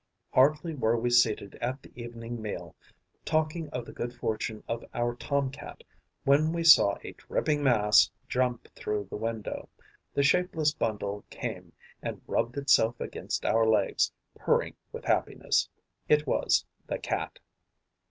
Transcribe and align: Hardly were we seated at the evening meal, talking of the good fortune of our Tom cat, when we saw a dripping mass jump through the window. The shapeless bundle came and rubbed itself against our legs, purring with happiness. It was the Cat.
Hardly 0.33 0.73
were 0.73 0.97
we 0.97 1.11
seated 1.11 1.59
at 1.61 1.83
the 1.83 1.91
evening 1.93 2.41
meal, 2.41 2.75
talking 3.23 3.69
of 3.69 3.85
the 3.85 3.93
good 3.93 4.15
fortune 4.15 4.63
of 4.67 4.83
our 4.95 5.13
Tom 5.13 5.51
cat, 5.51 5.83
when 6.23 6.51
we 6.51 6.63
saw 6.63 6.97
a 7.03 7.11
dripping 7.11 7.61
mass 7.61 8.09
jump 8.27 8.67
through 8.73 9.05
the 9.11 9.15
window. 9.15 9.69
The 10.15 10.23
shapeless 10.23 10.73
bundle 10.73 11.23
came 11.29 11.73
and 12.01 12.23
rubbed 12.25 12.57
itself 12.57 12.99
against 12.99 13.45
our 13.45 13.67
legs, 13.69 14.11
purring 14.35 14.73
with 14.91 15.05
happiness. 15.05 15.69
It 16.09 16.25
was 16.25 16.65
the 16.87 16.97
Cat. 16.97 17.37